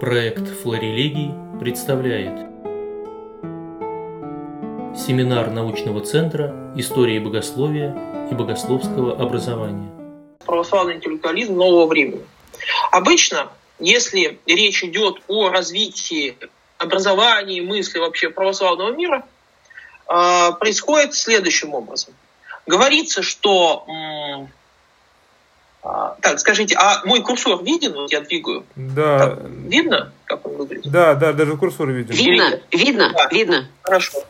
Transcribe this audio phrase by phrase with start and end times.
[0.00, 1.30] Проект «Флорелегий»
[1.60, 2.32] представляет
[4.96, 7.94] Семинар научного центра истории богословия
[8.30, 9.90] и богословского образования.
[10.46, 12.24] Православный интеллектуализм нового времени.
[12.90, 16.34] Обычно, если речь идет о развитии
[16.78, 19.26] образования, мысли вообще православного мира,
[20.06, 22.14] а, происходит следующим образом.
[22.66, 23.84] Говорится, что
[26.20, 27.92] так, скажите, а мой курсор виден?
[27.94, 28.64] Вот я двигаю.
[28.76, 29.18] Да.
[29.18, 30.90] Так, видно, как он выглядит?
[30.90, 32.14] Да, да, даже курсор виден.
[32.14, 33.28] Видно, видно, да.
[33.30, 33.68] видно.
[33.82, 34.24] Хорошо.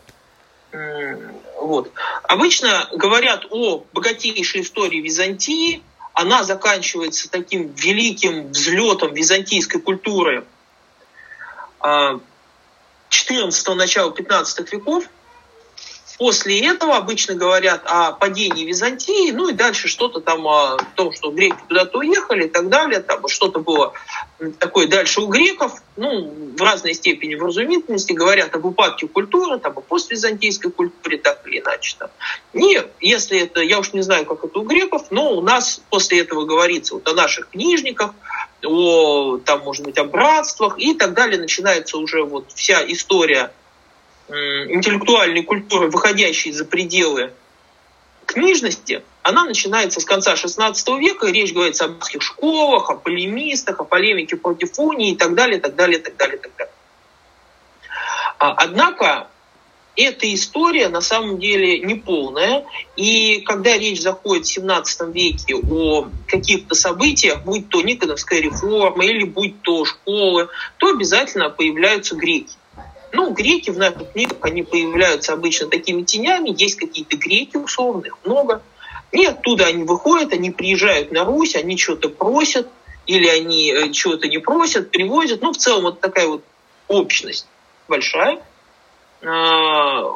[1.61, 1.91] Вот.
[2.23, 5.83] Обычно говорят о богатейшей истории Византии.
[6.15, 10.45] Она заканчивается таким великим взлетом византийской культуры
[11.81, 15.05] 14 а, начала 15 веков–
[16.21, 21.31] После этого обычно говорят о падении Византии, ну и дальше что-то там о том, что
[21.31, 23.01] греки куда-то уехали и так далее.
[23.01, 23.95] Там что-то было
[24.59, 29.81] такое дальше у греков, ну, в разной степени вразумительности, говорят об упадке культуры, там, о
[29.81, 31.97] поствизантийской культуре, так или иначе.
[31.99, 32.11] Там.
[32.53, 36.21] И если это, я уж не знаю, как это у греков, но у нас после
[36.21, 38.11] этого говорится вот о наших книжниках,
[38.63, 41.41] о, там, может быть, о братствах и так далее.
[41.41, 43.53] Начинается уже вот вся история
[44.31, 47.33] интеллектуальной культуры, выходящей за пределы
[48.27, 53.81] книжности, она начинается с конца XVI века, и речь говорится о русских школах, о полемистах,
[53.81, 56.73] о полемике против унии и так далее, так далее, так далее, так далее.
[58.39, 59.29] А, однако
[59.97, 62.65] эта история на самом деле неполная,
[62.97, 69.25] и когда речь заходит в XVII веке о каких-то событиях, будь то Никоновская реформа или
[69.25, 72.55] будь то школы, то обязательно появляются греки.
[73.13, 78.63] Ну, греки в наших книгах, они появляются обычно такими тенями, есть какие-то греки условных, много.
[79.13, 82.69] И оттуда они выходят, они приезжают на Русь, они что-то просят,
[83.07, 85.43] или они э, чего-то не просят, привозят.
[85.43, 86.45] Ну, в целом, вот такая вот
[86.87, 87.47] общность
[87.89, 88.41] большая.
[89.23, 90.15] А,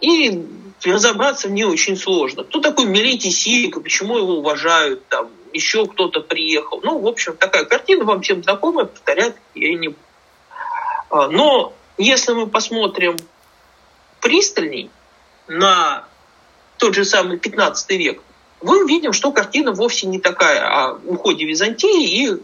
[0.00, 0.46] и
[0.84, 2.44] разобраться в ней очень сложно.
[2.44, 6.80] Кто такой Милетий Сирика, почему его уважают, там, еще кто-то приехал.
[6.82, 9.92] Ну, в общем, такая картина вам всем знакомая, повторять я не а,
[11.10, 13.16] но если мы посмотрим
[14.20, 14.90] пристальней
[15.48, 16.04] на
[16.78, 18.22] тот же самый 15 век,
[18.62, 22.42] мы увидим, что картина вовсе не такая о уходе Византии, и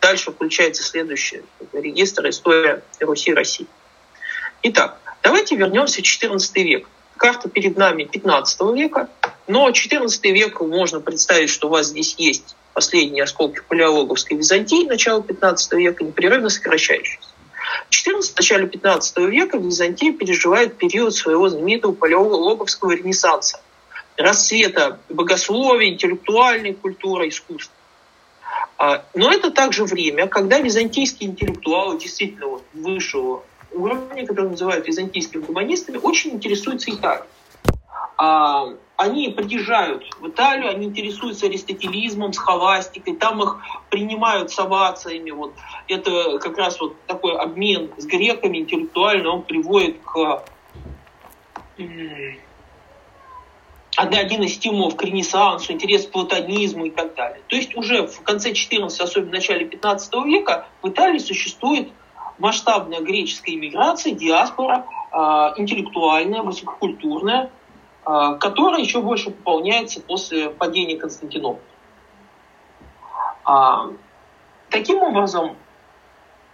[0.00, 1.42] дальше включается следующий
[1.72, 3.66] регистр история Руси России.
[4.62, 6.88] Итак, давайте вернемся в 14 век.
[7.16, 9.08] Карта перед нами 15 века,
[9.48, 15.20] но 14 век можно представить, что у вас здесь есть последние осколки палеологовской Византии начала
[15.20, 17.27] 15 века, непрерывно сокращающиеся.
[17.90, 23.60] 14 начале 15 века Византия переживает период своего знаменитого палеологовского ренессанса,
[24.16, 27.74] расцвета богословия, интеллектуальной культуры, искусства.
[28.76, 35.42] А, но это также время, когда византийские интеллектуалы действительно вот высшего уровня, которые называют византийскими
[35.42, 37.26] гуманистами, очень интересуются Италией.
[38.98, 43.58] Они приезжают в Италию, они интересуются аристотелизмом, схоластикой, там их
[43.90, 45.30] принимают с овациями.
[45.30, 45.54] Вот.
[45.86, 50.42] Это как раз вот такой обмен с греками интеллектуально, он приводит к
[53.96, 57.42] один из стимулов к ренессансу, интерес к платонизму и так далее.
[57.46, 61.88] То есть уже в конце 14 особенно в начале 15 века в Италии существует
[62.38, 67.52] масштабная греческая иммиграция, диаспора, а, интеллектуальная, высококультурная,
[68.10, 71.60] а, которая еще больше пополняется после падения Константинополя.
[73.44, 73.90] А,
[74.70, 75.58] таким образом,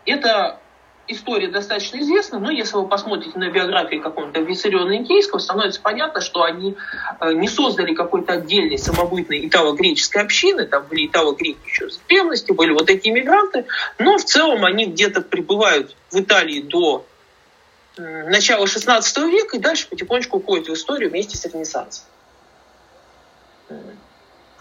[0.05, 0.59] эта
[1.07, 6.43] история достаточно известна, но если вы посмотрите на биографии какого-то Виссариона Никейского, становится понятно, что
[6.43, 6.75] они
[7.21, 12.73] э, не создали какой-то отдельной самобытной итало-греческой общины, там были итало-греки еще с древности, были
[12.73, 13.67] вот такие мигранты,
[14.01, 17.07] но в целом они где-то пребывают в Италии до
[17.97, 22.05] начала XVI века и дальше потихонечку уходит в историю вместе с Ренессансом.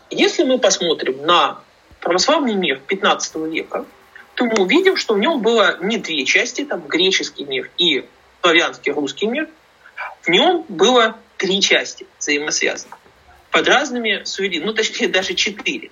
[0.09, 1.59] Если мы посмотрим на
[1.99, 3.85] православный мир XV века,
[4.35, 8.07] то мы увидим, что в нем было не две части, там греческий мир и
[8.41, 9.49] славянский русский мир.
[10.21, 12.97] В нем было три части взаимосвязанных
[13.51, 15.91] под разными суверенами, ну точнее даже четыре.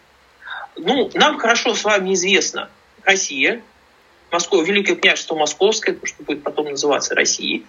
[0.75, 2.69] Ну, нам хорошо с вами известно
[3.03, 3.61] Россия,
[4.31, 7.65] Москва, Великое княжество Московское, то, что будет потом называться Россией,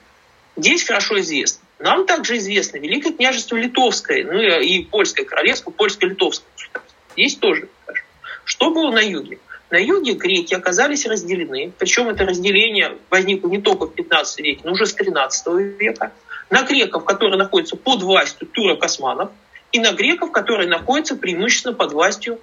[0.57, 1.65] здесь хорошо известно.
[1.79, 6.97] Нам также известно Великое княжество Литовское, ну и Польское королевство, Польско-Литовское государство.
[7.15, 8.05] Здесь тоже хорошо.
[8.45, 9.39] Что было на юге?
[9.71, 14.73] На юге греки оказались разделены, причем это разделение возникло не только в 15 веке, но
[14.73, 15.47] уже с 13
[15.79, 16.13] века,
[16.51, 19.31] на греков, которые находятся под властью турок-османов,
[19.73, 22.39] и на греков, которые находятся преимущественно под властью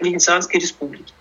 [0.00, 1.12] Венецианской республики.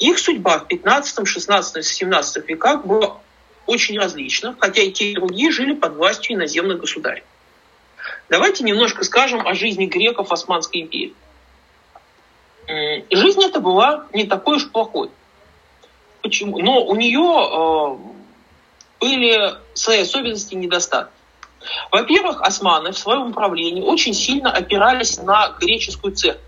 [0.00, 3.18] Их судьба в 15, 16, 17 веках была
[3.66, 7.22] очень различна, хотя и те, и другие жили под властью иноземных государей.
[8.30, 11.14] Давайте немножко скажем о жизни греков Османской империи.
[13.10, 15.10] Жизнь эта была не такой уж плохой.
[16.22, 16.58] Почему?
[16.60, 17.98] Но у нее э,
[19.00, 21.12] были свои особенности и недостатки.
[21.90, 26.44] Во-первых, османы в своем управлении очень сильно опирались на греческую церковь.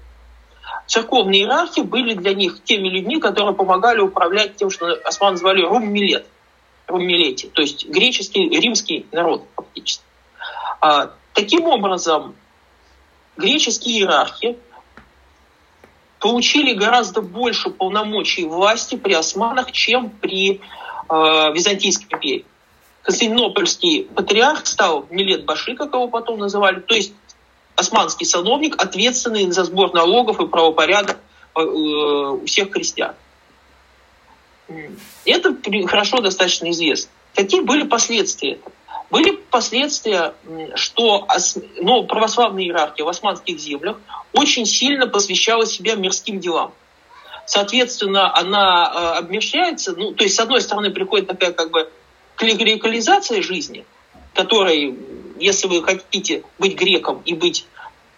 [0.93, 6.27] Церковные иерархи были для них теми людьми, которые помогали управлять тем, что османы звали руммилет,
[6.87, 10.05] руммилети, то есть греческий, римский народ фактически.
[10.83, 12.35] А, таким образом,
[13.39, 14.59] греческие иерархи
[16.19, 22.45] получили гораздо больше полномочий власти при османах, чем при э, Византийской империи.
[23.01, 27.15] Константинопольский патриарх стал Милет Баши, как его потом называли, то есть
[27.77, 31.19] османский сановник, ответственный за сбор налогов и правопорядок
[31.55, 33.15] э, у всех крестьян.
[35.25, 37.11] Это хорошо достаточно известно.
[37.35, 38.59] Какие были последствия?
[39.11, 40.35] Были последствия,
[40.75, 41.29] что
[41.77, 43.99] ну, православная иерархия в османских землях
[44.33, 46.73] очень сильно посвящала себя мирским делам.
[47.45, 51.91] Соответственно, она э, обмещается, ну, то есть, с одной стороны, приходит такая как бы
[52.37, 53.85] клерикализация жизни,
[54.33, 54.97] которой,
[55.43, 57.67] если вы хотите быть греком и быть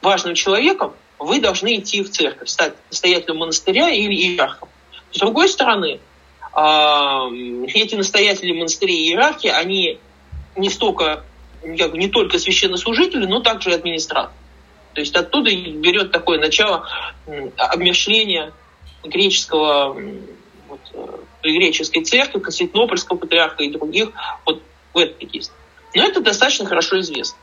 [0.03, 4.69] важным человеком, вы должны идти в церковь, стать настоятелем монастыря или иерархом.
[5.13, 6.01] С другой стороны,
[6.53, 7.29] а,
[7.67, 9.99] эти настоятели монастырей и иерархи, они
[10.57, 11.25] не столько,
[11.79, 14.35] как бы, не только священнослужители, но также и администраторы.
[14.93, 16.87] То есть оттуда берет такое начало
[17.57, 18.53] обмершления
[19.03, 19.97] греческого,
[20.69, 24.11] вот, э, греческой церкви, Константинопольского патриарха и других
[24.47, 24.63] вот
[24.93, 25.53] в этом есть.
[25.95, 27.39] Но это достаточно хорошо известно.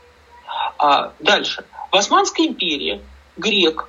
[0.78, 1.64] А дальше.
[1.90, 3.00] В Османской империи
[3.36, 3.88] грек,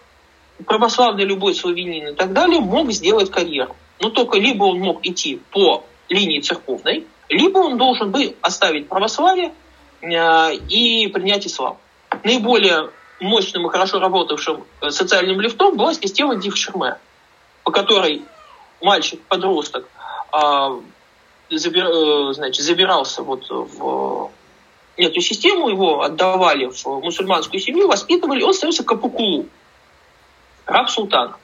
[0.66, 3.76] православный любой славянин и так далее мог сделать карьеру.
[4.00, 9.54] Но только либо он мог идти по линии церковной, либо он должен был оставить православие
[10.02, 11.78] э, и принять ислам.
[12.24, 12.90] Наиболее
[13.20, 16.98] мощным и хорошо работавшим э, социальным лифтом была система Дившерме,
[17.64, 18.24] по которой
[18.82, 19.88] мальчик-подросток
[20.32, 20.80] а,
[21.50, 24.32] э, значит, забирался вот в
[24.98, 29.48] эту систему, его отдавали в мусульманскую семью, воспитывали, он становился капукулу,
[30.66, 31.38] раб султана.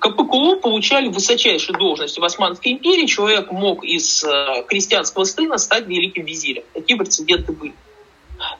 [0.00, 3.06] Капыкулу получали высочайшие должности в Османской империи.
[3.06, 6.62] Человек мог из э, крестьянского сына стать великим визирем.
[6.74, 7.74] Такие прецеденты были.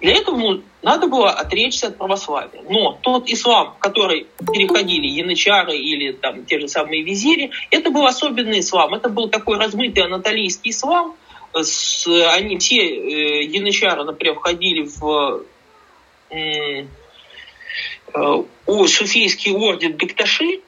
[0.00, 2.62] Для этого надо было отречься от православия.
[2.68, 8.60] Но тот ислам, который переходили янычары или там, те же самые визири, это был особенный
[8.60, 8.94] ислам.
[8.94, 11.14] Это был такой размытый анатолийский ислам.
[11.54, 15.44] С, они все, э, янычары, например, входили в
[16.30, 16.84] э,
[18.14, 20.60] э, суфийский орден Бекташи,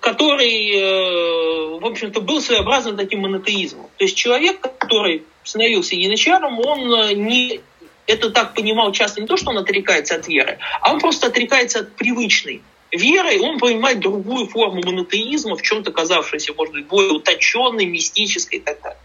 [0.00, 3.88] который, э, в общем-то, был своеобразным таким монотеизмом.
[3.96, 7.60] То есть человек, который становился янычаром, он э, не
[8.06, 11.80] это так понимал часто не то, что он отрекается от веры, а он просто отрекается
[11.80, 17.84] от привычной веры, он понимает другую форму монотеизма, в чем-то казавшейся, может быть, более уточенной,
[17.84, 18.98] мистической и так далее.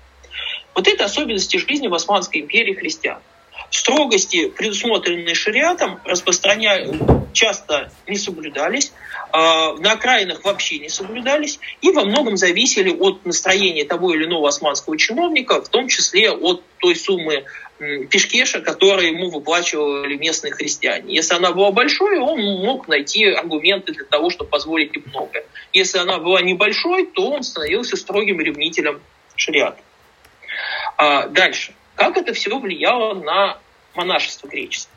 [0.75, 3.19] Вот это особенности жизни в Османской империи христиан.
[3.71, 6.85] Строгости, предусмотренные шариатом, распространя...
[7.33, 8.93] часто не соблюдались,
[9.31, 14.47] а, на окраинах вообще не соблюдались и во многом зависели от настроения того или иного
[14.47, 17.43] османского чиновника, в том числе от той суммы
[18.09, 21.13] пешкеша, который ему выплачивали местные христиане.
[21.13, 25.43] Если она была большой, он мог найти аргументы для того, чтобы позволить им много.
[25.73, 29.01] Если она была небольшой, то он становился строгим ревнителем
[29.35, 29.81] шариата.
[30.97, 31.73] А дальше.
[31.95, 33.57] Как это все влияло на
[33.93, 34.93] монашество греческое?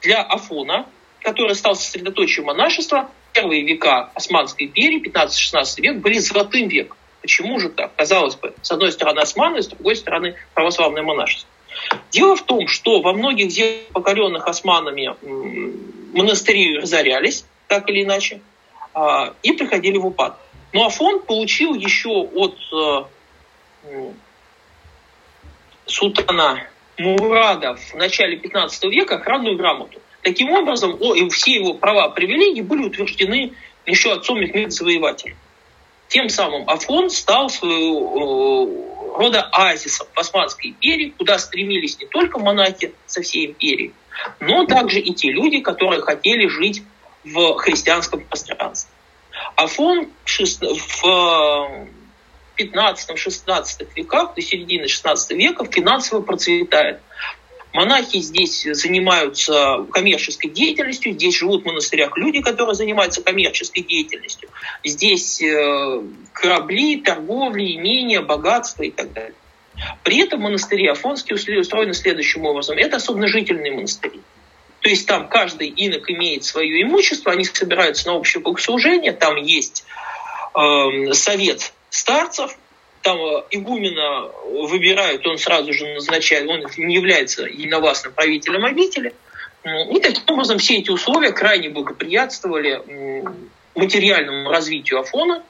[0.00, 0.86] Для Афона,
[1.20, 6.96] который стал сосредоточием монашества, первые века Османской империи, 15-16 век, были золотым веком.
[7.20, 7.94] Почему же так?
[7.96, 11.48] Казалось бы, с одной стороны османы, с другой стороны православное монашество.
[12.10, 15.14] Дело в том, что во многих землях, покоренных османами,
[16.16, 18.40] монастыри разорялись, так или иначе,
[18.92, 20.38] а, и приходили в упад.
[20.72, 24.12] Но Афон получил еще от э,
[25.86, 26.66] султана
[26.98, 30.00] Мурада в начале 15 века охранную грамоту.
[30.22, 30.98] Таким образом,
[31.30, 33.52] все его права привилегии были утверждены
[33.84, 35.36] еще отцом Мехмед Завоевателем.
[36.08, 42.38] Тем самым Афон стал своего э, рода оазисом в Османской империи, куда стремились не только
[42.38, 43.92] монахи со всей империи,
[44.40, 46.82] но также и те люди, которые хотели жить
[47.24, 48.92] в христианском пространстве.
[49.56, 51.86] Афон в
[52.56, 57.00] 15-16 веках, до середины 16 века финансово процветает.
[57.74, 64.48] Монахи здесь занимаются коммерческой деятельностью, здесь живут в монастырях люди, которые занимаются коммерческой деятельностью.
[64.84, 69.34] Здесь э, корабли, торговли, имения, богатство и так далее.
[70.04, 72.78] При этом монастыри Афонские устроены следующим образом.
[72.78, 74.20] Это особенно жительные монастыри.
[74.78, 79.84] То есть там каждый инок имеет свое имущество, они собираются на общее богослужение, там есть
[80.54, 82.56] э, совет старцев,
[83.02, 84.28] там э, игумена
[84.66, 89.14] выбирают, он сразу же назначает, он не является единовластным правителем обители.
[89.64, 92.82] И таким образом все эти условия крайне благоприятствовали
[93.74, 95.42] материальному развитию Афона.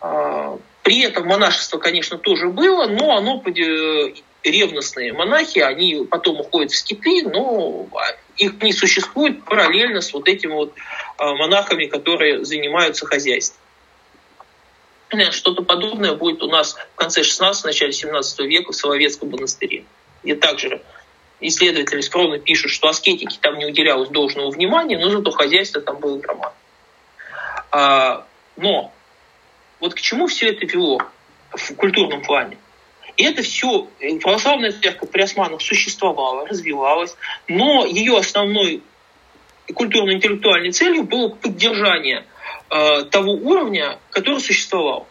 [0.00, 6.72] А, при этом монашество, конечно, тоже было, но оно э, ревностные монахи, они потом уходят
[6.72, 7.86] в скиты, но
[8.36, 10.74] их не существует параллельно с вот этими вот
[11.18, 13.60] а, монахами, которые занимаются хозяйством.
[15.30, 19.84] Что-то подобное будет у нас в конце 16 начале 17 века в Соловецком монастыре,
[20.22, 20.82] где также
[21.40, 26.18] исследователи скромно пишут, что аскетики там не уделялось должного внимания, но зато хозяйство там было
[26.18, 26.54] громадное.
[27.72, 28.26] А,
[28.56, 28.92] но
[29.80, 31.00] вот к чему все это вело
[31.50, 32.56] в культурном плане?
[33.16, 33.88] И это все,
[34.22, 37.16] православная церковь при османах существовала, развивалась,
[37.48, 38.82] но ее основной
[39.74, 42.24] культурно-интеллектуальной целью было поддержание
[42.70, 45.06] э, того уровня, который существовал.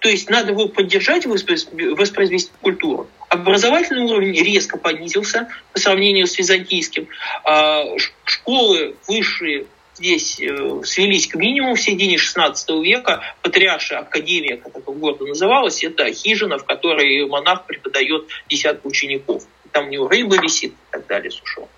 [0.00, 3.08] То есть надо его поддержать воспроизвести культуру.
[3.30, 7.08] Образовательный уровень резко понизился по сравнению с византийским.
[7.48, 13.22] Э, школы высшие здесь э, свелись к минимуму в середине 16 века.
[13.42, 19.44] Патриаршая академия, как это гордо называлась, это хижина, в которой монах преподает десятку учеников.
[19.72, 21.68] Там у него рыба висит и так далее, сушеная.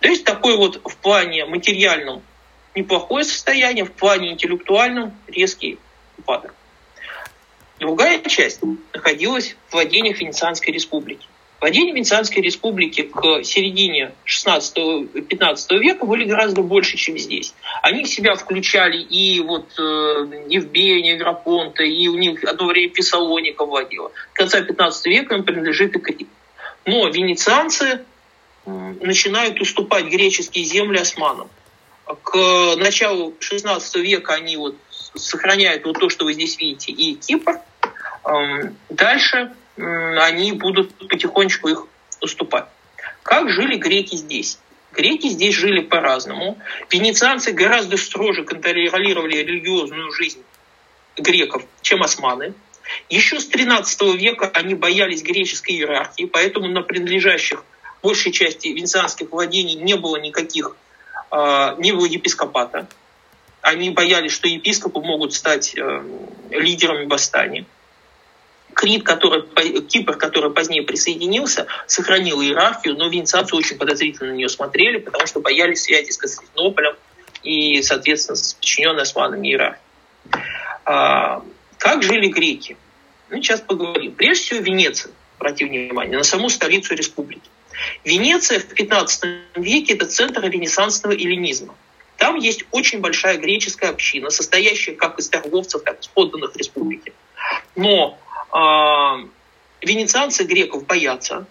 [0.00, 2.22] То есть такой вот в плане материальном
[2.74, 5.78] неплохое состояние, в плане интеллектуальном резкий
[6.18, 6.54] упадок.
[7.78, 8.60] Другая часть
[8.92, 11.26] находилась в владениях Венецианской республики.
[11.60, 17.54] Владения Венецианской республики к середине 16-15 века были гораздо больше, чем здесь.
[17.80, 19.82] Они в себя включали и вот э,
[20.48, 24.10] Евгения, Грапонта, и у них одно время Фессалоника владела.
[24.34, 26.28] К конца 15 века им принадлежит и Крит.
[26.84, 28.04] Но венецианцы
[28.66, 31.48] начинают уступать греческие земли османам.
[32.06, 34.76] К началу 16 века они вот
[35.14, 37.60] сохраняют вот то, что вы здесь видите, и Кипр.
[38.24, 41.86] Эм, дальше они будут потихонечку их
[42.20, 42.66] уступать.
[43.22, 44.58] Как жили греки здесь?
[44.92, 46.58] Греки здесь жили по-разному.
[46.90, 50.42] Венецианцы гораздо строже контролировали религиозную жизнь
[51.16, 52.54] греков, чем османы.
[53.08, 57.64] Еще с 13 века они боялись греческой иерархии, поэтому на принадлежащих
[58.02, 60.76] большей части венецианских владений не было никаких,
[61.34, 62.86] э, не было епископата.
[63.60, 66.02] Они боялись, что епископы могут стать э,
[66.50, 67.64] лидерами восстания.
[68.74, 69.42] Крит, который,
[69.82, 75.40] Кипр, который позднее присоединился, сохранил иерархию, но венецианцы очень подозрительно на нее смотрели, потому что
[75.40, 76.96] боялись связи с Константинополем
[77.42, 79.80] и, соответственно, с подчиненной османами иерархией.
[80.84, 81.42] А,
[81.78, 82.76] как жили греки?
[83.30, 84.12] Ну, сейчас поговорим.
[84.12, 87.48] Прежде всего, Венеция, обратите внимание, на саму столицу республики.
[88.04, 89.24] Венеция в 15
[89.56, 91.74] веке– это центр ренессансного эллинизма.
[92.16, 97.12] Там есть очень большая греческая община, состоящая как из торговцев, так и из подданных республики.
[97.76, 98.18] Но
[98.52, 101.46] э, венецианцы греков боятся,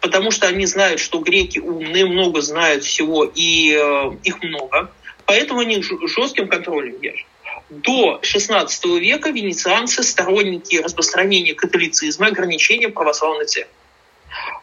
[0.00, 4.92] потому что они знают, что греки умные, много знают всего и э, их много.
[5.24, 7.26] Поэтому они жестким контролем держат.
[7.68, 13.72] До XVI века венецианцы сторонники распространения католицизма, ограничения православной церкви.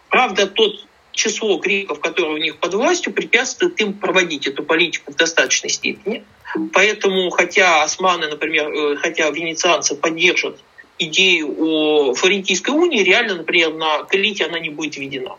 [0.10, 5.15] Правда, тот число греков, которые у них под властью, препятствует им проводить эту политику в
[5.15, 6.24] достаточной степени.
[6.74, 10.60] Поэтому, хотя османы, например, э, хотя венецианцы поддержат
[11.00, 15.38] идею о Флорентийской унии, реально, например, на Крите она не будет введена.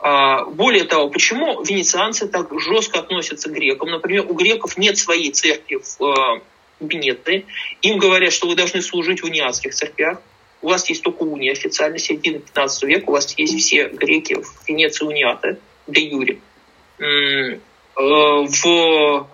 [0.00, 3.90] А, более того, почему венецианцы так жестко относятся к грекам?
[3.90, 6.40] Например, у греков нет своей церкви в
[6.80, 7.38] Венеции.
[7.38, 10.20] Э, им говорят, что вы должны служить в униатских церквях
[10.66, 14.66] у вас есть только уния официально, середина 15 века, у вас есть все греки в
[14.66, 16.40] Венеции униаты, де юре.
[16.98, 17.60] Э,
[17.94, 19.28] в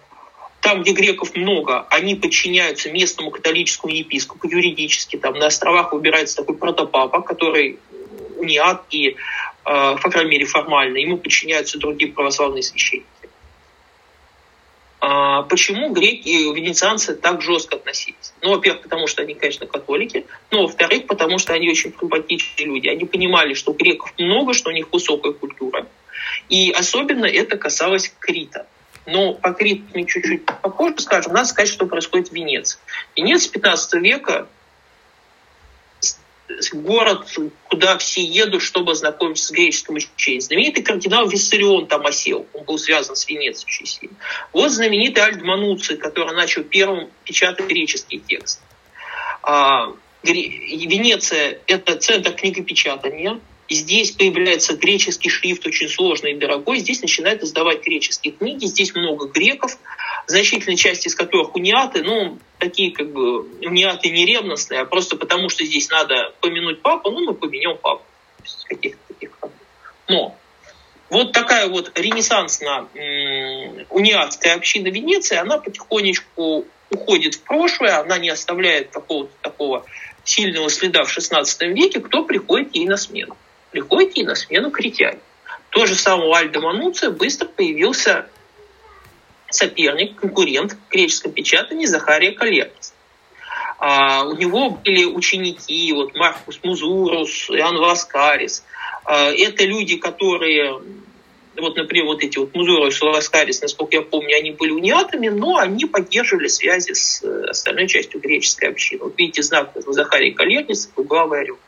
[0.60, 5.16] там, где греков много, они подчиняются местному католическому епископу юридически.
[5.16, 7.78] Там на островах выбирается такой протопапа, который
[8.36, 9.14] униат и, э,
[9.64, 13.06] по крайней мере, формально, ему подчиняются другие православные священники.
[15.04, 18.32] А почему греки венецианцы так жестко относились?
[18.40, 22.86] Ну, во-первых, потому что они, конечно, католики, но, во-вторых, потому что они очень прагматичные люди.
[22.86, 25.88] Они понимали, что греков много, что у них высокая культура.
[26.48, 28.68] И особенно это касалось Крита.
[29.04, 31.32] Но по Криту мы чуть-чуть попозже скажем.
[31.32, 32.78] Надо сказать, что происходит в Венеции.
[33.16, 34.46] Венеция 15 века
[36.72, 37.26] город,
[37.68, 40.40] куда все едут, чтобы ознакомиться с греческим учением.
[40.40, 44.16] Знаменитый кардинал Виссарион там осел, он был связан с Венецией очень сильно.
[44.52, 48.60] Вот знаменитый Альд Мануций, который начал первым печатать греческий текст.
[49.42, 56.78] А, Венеция– это центр книгопечатания, здесь появляется греческий шрифт, очень сложный и дорогой.
[56.78, 58.66] Здесь начинают издавать греческие книги.
[58.66, 59.78] Здесь много греков,
[60.26, 62.02] значительная часть из которых униаты.
[62.02, 67.10] Ну, такие как бы униаты не ревностные, а просто потому, что здесь надо помянуть папу.
[67.10, 68.02] Ну, мы поменяем папу.
[68.68, 69.30] Каких-то таких.
[70.08, 70.36] Но
[71.10, 72.86] вот такая вот ренессансная
[73.90, 79.84] униатская община Венеции, она потихонечку уходит в прошлое, она не оставляет какого-то такого
[80.24, 83.36] сильного следа в XVI веке, кто приходит ей на смену
[83.72, 85.18] приходит ей на смену критяне.
[85.70, 88.26] То же самое у Альда Мануция быстро появился
[89.54, 92.94] соперник, конкурент в греческом печатании Захария Калеркис.
[93.78, 98.64] А, у него были ученики, вот Маркус Музурус, Иоанн Ласкарис.
[99.04, 100.80] А, это люди, которые,
[101.56, 105.56] вот, например, вот эти вот Музурус и Ласкарис, насколько я помню, они были униатами, но
[105.56, 109.02] они поддерживали связи с э, остальной частью греческой общины.
[109.02, 111.58] Вот видите знак Захария Калеркис, главы орел.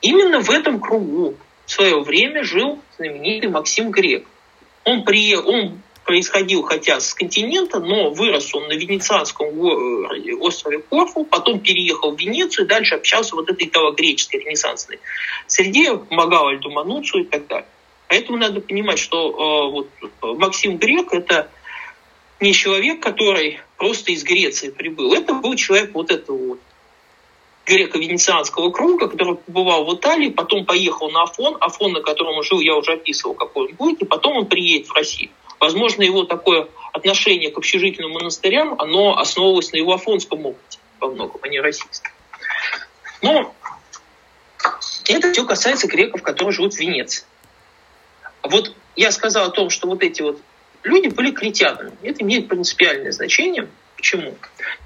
[0.00, 1.36] Именно в этом кругу
[1.66, 4.26] в свое время жил знаменитый Максим Грек.
[4.84, 11.24] Он, приехал, он происходил хотя с континента, но вырос он на венецианском э, острове Корфу,
[11.24, 15.00] потом переехал в Венецию и дальше общался вот этой греческой ренессансной
[15.48, 17.66] среде, помогал Альду Мануцу и так далее.
[18.08, 21.50] Поэтому надо понимать, что э, вот, Максим Грек– это
[22.38, 25.12] не человек, который просто из Греции прибыл.
[25.12, 26.60] Это был человек вот этого вот
[27.64, 32.60] греко-венецианского круга, который побывал в Италии, потом поехал на Афон, Афон, на котором он жил,
[32.60, 35.30] я уже описывал, какой он будет, и потом он приедет в Россию.
[35.60, 41.40] Возможно, его такое отношение к общежительным монастырям, оно основывалось на его афонском опыте во многом,
[41.42, 42.12] а не российском.
[43.22, 43.54] Но
[45.08, 47.24] это все касается греков, которые живут в Венеции.
[48.42, 50.40] Вот я сказал о том, что вот эти вот
[50.82, 51.92] люди были критянами.
[52.02, 54.36] Это имеет принципиальное значение– Почему?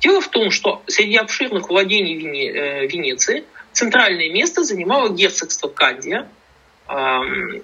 [0.00, 6.28] Дело в том, что среди обширных владений Вене, э, Венеции центральное место занимало герцогство Кандия,
[6.88, 7.60] э,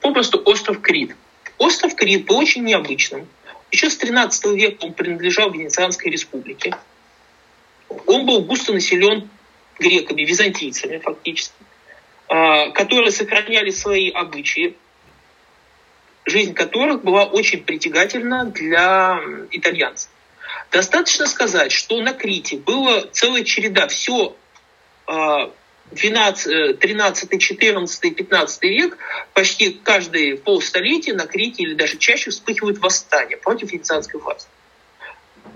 [0.00, 1.14] попросту остров Крит.
[1.60, 3.28] Остров Крит был очень необычным.
[3.70, 6.74] Еще с 13 века он принадлежал Венецианской республике.
[8.06, 9.28] Он был густо населен
[9.78, 11.54] греками, византийцами фактически,
[12.30, 14.74] э, которые сохраняли свои обычаи,
[16.24, 19.20] жизнь которых была очень притягательна для
[19.50, 20.10] итальянцев.
[20.72, 24.34] Достаточно сказать, что на Крите была целая череда, все
[25.92, 28.98] 12, 13, 14, 15 век,
[29.34, 34.48] почти каждые полстолетия на Крите или даже чаще вспыхивают восстания против венецианской власти.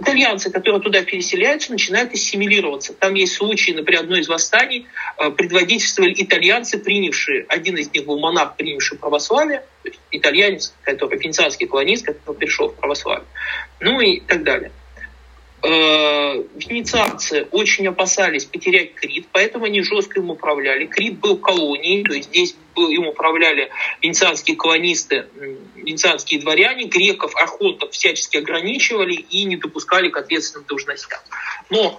[0.01, 2.95] Итальянцы, которые туда переселяются, начинают ассимилироваться.
[2.95, 8.19] Там есть случаи, например, одно из восстаний э, предводительствовали итальянцы, принявшие, один из них был
[8.19, 13.27] монах, принявший православие, то есть итальянец, который венецианский колонист, который пришел в православие,
[13.79, 14.73] ну и так далее
[15.65, 20.87] венецианцы очень опасались потерять Крит, поэтому они жестко им управляли.
[20.87, 23.71] Крит был колонией, то есть здесь был, им управляли
[24.03, 25.27] венецианские колонисты,
[25.75, 31.21] венецианские дворяне, греков, архонтов всячески ограничивали и не допускали к ответственным должностям.
[31.71, 31.99] Но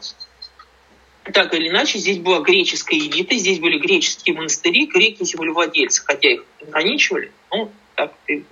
[1.33, 6.45] так или иначе, здесь была греческая элита, здесь были греческие монастыри, греки землевладельцы, хотя их
[6.61, 8.43] ограничивали, но так и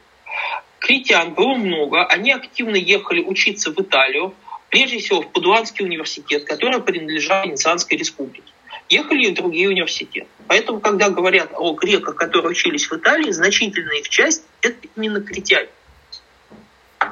[0.80, 4.34] Критян было много, они активно ехали учиться в Италию,
[4.74, 8.52] прежде всего в Падуанский университет, который принадлежал Венецианской республике.
[8.90, 10.26] Ехали и в другие университеты.
[10.48, 15.70] Поэтому, когда говорят о греках, которые учились в Италии, значительная их часть– это именно критяне,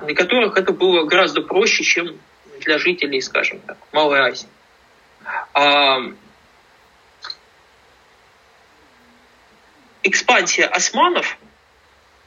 [0.02, 2.17] для которых это было гораздо проще, чем
[2.62, 4.47] для жителей, скажем так, Малой Азии.
[5.54, 6.00] А,
[10.02, 11.38] экспансия османов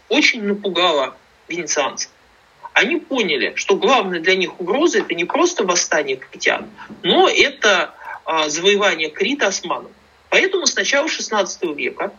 [0.08, 1.16] очень напугала
[1.48, 2.13] венецианцев
[2.74, 6.68] они поняли, что главная для них угроза это не просто восстание критян,
[7.02, 9.92] но это а, завоевание Крита османов.
[10.28, 12.12] Поэтому с начала XVI века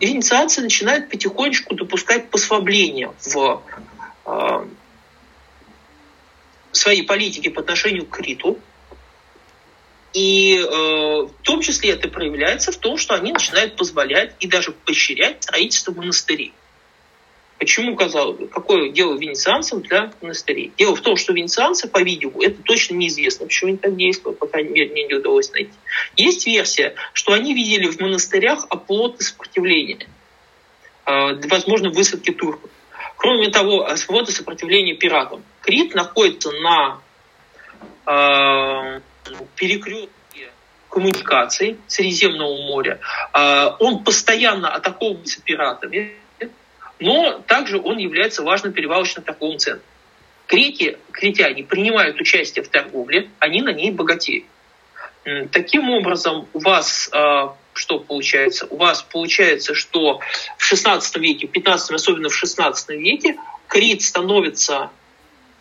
[0.00, 3.62] венецианцы начинают потихонечку допускать послабления в
[4.26, 4.66] э,
[6.72, 8.58] своей политике по отношению к Криту.
[10.12, 14.72] И э, в том числе это проявляется в том, что они начинают позволять и даже
[14.72, 16.52] поощрять строительство монастырей.
[17.58, 20.72] Почему, казалось бы, какое дело венецианцам для монастырей?
[20.76, 24.86] Дело в том, что венецианцы, по-видимому, это точно неизвестно, почему они так действуют, пока мне
[24.86, 25.72] не удалось найти.
[26.16, 30.06] Есть версия, что они видели в монастырях оплоты сопротивления,
[31.06, 32.70] а, возможно, высадки турков.
[33.16, 35.42] Кроме того, оплоты сопротивления пиратам.
[35.62, 37.00] Крит находится на
[38.06, 39.00] э,
[39.54, 40.10] перекрестке
[40.90, 43.00] коммуникаций Средиземного моря.
[43.32, 46.16] А, он постоянно атаковывается пиратами,
[46.98, 49.84] но также он является важным перевалочным торговым центром.
[50.48, 54.46] Греки, критяне принимают участие в торговле, они на ней богатеют.
[55.50, 58.66] Таким образом, у вас а, что получается?
[58.70, 60.20] У вас получается, что
[60.56, 63.36] в 16 веке, в 15 особенно в 16 веке,
[63.68, 64.90] Крит становится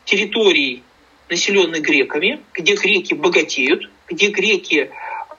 [0.06, 0.84] территорией,
[1.30, 4.92] населенной греками, где греки богатеют, где греки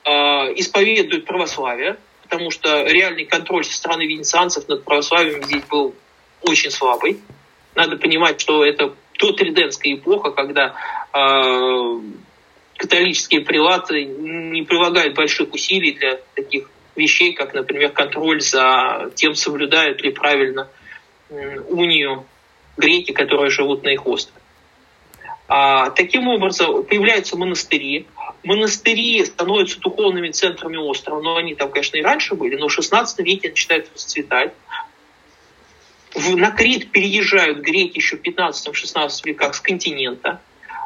[0.04, 1.96] э, исповедуют православие,
[2.28, 5.94] потому что реальный контроль со стороны венецианцев над православием здесь был
[6.42, 7.20] очень слабый.
[7.74, 10.74] Надо понимать, что это до триденская эпоха, когда
[11.12, 12.00] э,
[12.76, 20.02] католические прилаты не прилагают больших усилий для таких вещей, как, например, контроль за тем, соблюдают
[20.02, 20.68] ли правильно
[21.68, 22.26] унию
[22.76, 24.40] греки, которые живут на их острове.
[25.48, 28.06] А, таким образом, появляются монастыри.
[28.46, 33.04] Монастыри становятся духовными центрами острова, но они там, конечно, и раньше были, но в XVI
[33.18, 34.52] веке начинают расцветать.
[36.14, 40.40] В, на Крит переезжают греки еще в 15-16 веках с континента.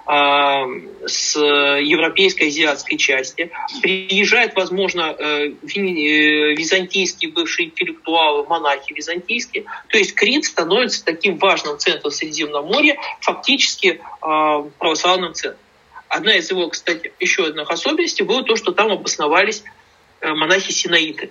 [0.06, 0.64] А,
[1.06, 3.52] с европейской азиатской части.
[3.80, 9.66] Приезжают, возможно, э, э, византийские бывшие интеллектуалы, монахи византийские.
[9.88, 15.60] То есть Крит становится таким важным центром Средиземного моря, фактически а, православным центром.
[16.10, 19.64] Одна из его, кстати, еще одних особенностей было то, что там обосновались
[20.20, 21.30] э, монахи-синаиты.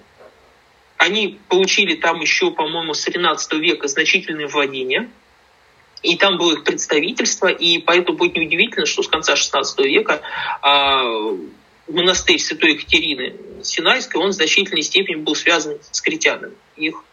[0.98, 5.08] Они получили там еще, по-моему, с 13 века значительные владения–
[6.02, 10.22] и там было их представительство, и поэтому будет неудивительно, что с конца XVI века
[10.64, 17.04] э, монастырь Святой Екатерины Синайской, он в значительной степени был связан с критянами, их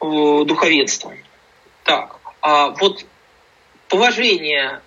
[0.00, 0.04] э,
[0.44, 1.18] духовенством.
[1.84, 3.04] Так, а вот
[3.88, 4.82] положение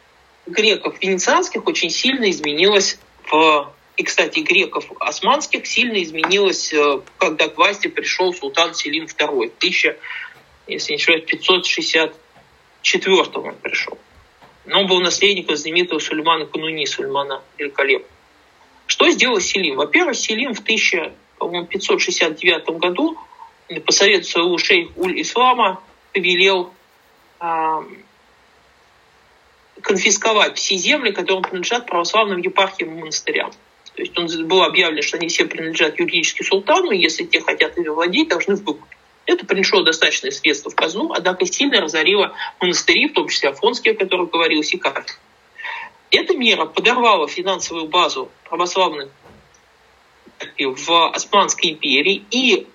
[0.48, 2.98] греков венецианских очень сильно изменилось
[3.30, 9.50] в и, кстати, греков османских сильно изменилось, э, когда к власти пришел султан Селим II
[9.50, 9.54] в
[10.68, 13.98] если не ошибаюсь, 564 он пришел.
[14.66, 18.12] Но он был наследником знаменитого Сульмана Кунуни, Сульмана Великолепного.
[18.88, 19.76] Что сделал Селим?
[19.76, 23.18] Во-первых, Селим в 1569 году
[23.86, 26.74] по совету своего шейха Уль-Ислама повелел
[27.40, 27.82] э,
[29.82, 33.52] конфисковать все земли, которые принадлежат православным епархиям и монастырям.
[33.96, 37.78] То есть он был объявлен, что они все принадлежат юридически султану, и если те хотят
[37.78, 38.98] ими владеть, должны выкупить.
[39.26, 43.98] Это принесло достаточные средства в казну, однако сильно разорило монастыри, в том числе Афонские, о
[43.98, 45.20] которых говорилось, и Карт.
[46.10, 49.10] Эта мера подорвала финансовую базу православных
[50.58, 52.68] в Османской империи и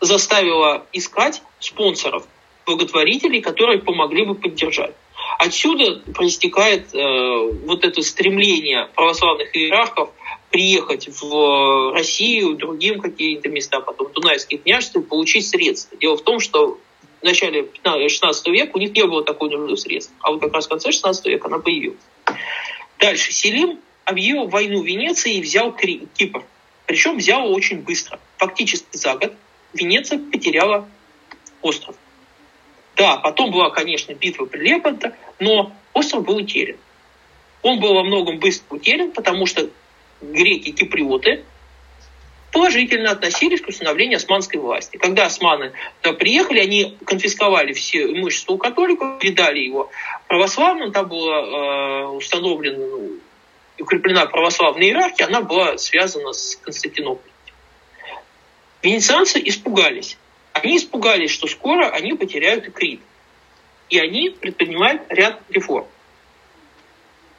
[0.00, 2.26] заставила искать спонсоров,
[2.66, 4.94] благотворителей, которые помогли бы поддержать.
[5.38, 10.10] Отсюда проистекает э, вот это стремление православных иерархов
[10.50, 15.98] приехать в Россию, другим какие-то места, потом Дунайские княжества, получить средства.
[15.98, 16.78] Дело в том, что
[17.20, 20.66] в начале 16 века у них не было такой нужды средств, а вот как раз
[20.66, 21.98] в конце 16 века она появилась.
[22.98, 23.32] Дальше.
[23.32, 26.44] Селим объявил войну Венеции и взял Кипр.
[26.86, 28.20] Причем взял очень быстро.
[28.38, 29.34] Фактически за год
[29.74, 30.88] Венеция потеряла
[31.60, 31.96] остров.
[32.96, 36.76] Да, потом была, конечно, битва при Лепанто, но остров был утерян.
[37.62, 39.68] Он был во многом быстро утерян, потому что
[40.22, 41.44] греки-киприоты
[42.52, 44.96] положительно относились к установлению османской власти.
[44.96, 45.72] Когда османы
[46.18, 49.90] приехали, они конфисковали все имущество у католиков, передали его
[50.26, 52.82] православным, там была э, установлена,
[53.78, 57.30] укреплена православная иерархия, она была связана с Константинополем.
[58.82, 60.16] Венецианцы испугались.
[60.62, 63.02] Они испугались, что скоро они потеряют Крит.
[63.90, 65.86] И они предпринимают ряд реформ.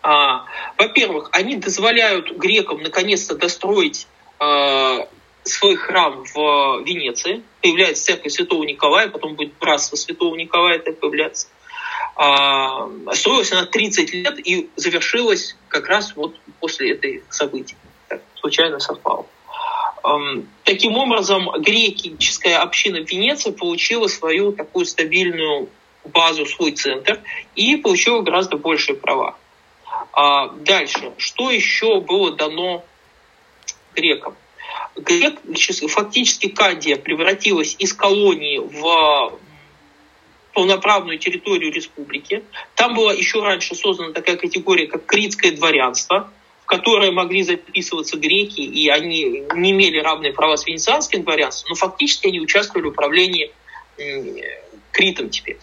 [0.03, 0.45] А,
[0.77, 4.07] во-первых, они дозволяют грекам наконец-то достроить
[4.39, 5.09] а,
[5.43, 7.41] свой храм в Венеции.
[7.61, 11.47] Появляется церковь Святого Николая, потом будет братство Святого Николая так появляться.
[12.15, 17.77] А, строилась она 30 лет и завершилась как раз вот после этой события.
[18.09, 19.25] Так, случайно совпало.
[20.63, 25.69] Таким образом, греческая община Венеции получила свою такую стабильную
[26.05, 27.21] базу, свой центр
[27.55, 29.37] и получила гораздо большие права.
[30.13, 32.85] А дальше, что еще было дано
[33.95, 34.35] грекам?
[34.95, 35.39] Грек,
[35.89, 39.37] фактически Кандия превратилась из колонии в
[40.53, 42.43] полноправную территорию республики.
[42.75, 46.31] Там была еще раньше создана такая категория, как критское дворянство,
[46.67, 51.75] в которое могли записываться греки, и они не имели равные права с венецианским дворянством, но
[51.75, 53.53] фактически они участвовали в управлении
[54.91, 55.57] Критом теперь.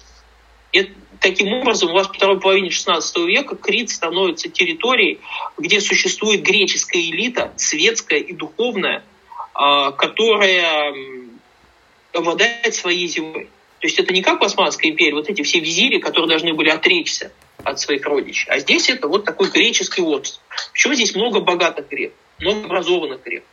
[0.73, 5.21] Это таким образом, у вас во второй половине XVI века Крит становится территорией,
[5.59, 9.05] где существует греческая элита, светская и духовная,
[9.53, 10.95] а, которая
[12.15, 13.51] обладает своей землей.
[13.81, 16.71] То есть это не как в Османской империи, вот эти все визири, которые должны были
[16.71, 17.31] отречься
[17.63, 18.51] от своих родичей.
[18.51, 20.41] А здесь это вот такой греческий остров.
[20.73, 23.49] Почему здесь много богатых греков, много образованных греков.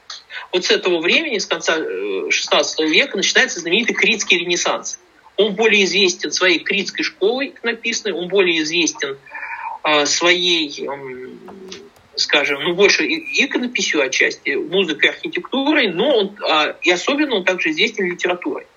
[0.51, 4.99] Вот с этого времени, с конца XVI э, века, начинается знаменитый Критский ренессанс.
[5.37, 9.17] Он более известен своей критской школой написанной, он более известен
[9.83, 10.87] э, своей,
[12.15, 18.05] скажем, ну больше иконописью отчасти, музыкой, архитектурой, но он, э, и особенно он также известен
[18.05, 18.67] литературой.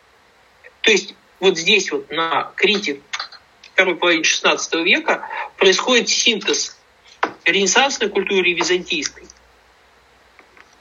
[0.82, 3.00] То есть вот здесь вот на Крите
[3.74, 6.78] второй половине XVI века происходит синтез
[7.44, 9.24] ренессансной культуры и византийской.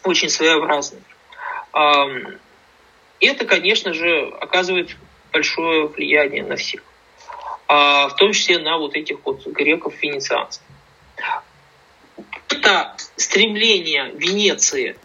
[0.03, 1.01] Очень своеобразный.
[1.71, 4.95] Это, конечно же, оказывает
[5.31, 6.83] большое влияние на всех.
[7.67, 10.61] А, в том числе на вот этих вот греков-венецианцев.
[12.49, 14.97] Это стремление Венеции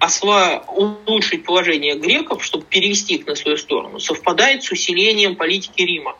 [0.00, 0.64] осва...
[0.66, 6.16] улучшить положение греков, чтобы перевести их на свою сторону, совпадает с усилением политики Рима.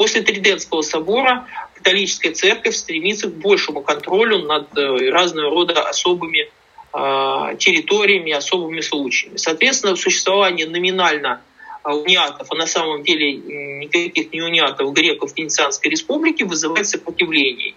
[0.00, 7.56] После Триденского собора католическая церковь стремится к большему контролю над э, разного рода особыми э,
[7.58, 9.36] территориями, особыми случаями.
[9.36, 11.42] Соответственно, существование номинально
[11.84, 17.74] э, униатов, а на самом деле никаких не униатов греков Венецианской республике вызывает сопротивление.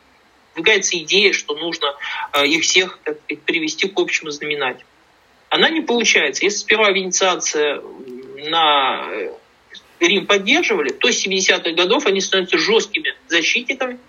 [0.56, 1.94] Выдвигается идея, что нужно
[2.32, 4.86] э, их всех сказать, привести к общему знаменателю.
[5.50, 6.46] Она не получается.
[6.46, 7.82] Если сперва венецианцы
[8.48, 9.10] на
[10.08, 14.00] Рим поддерживали, то с 70-х годов они становятся жесткими защитниками.